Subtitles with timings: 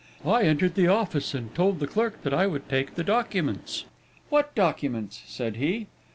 [0.25, 3.85] I entered the office, and told the clerk that I would take the documents.
[4.29, 5.89] "'What documents?' said he.